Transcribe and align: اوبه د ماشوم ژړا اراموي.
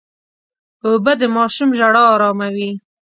اوبه 0.87 1.13
د 1.19 1.23
ماشوم 1.35 1.69
ژړا 1.77 2.03
اراموي. 2.13 2.71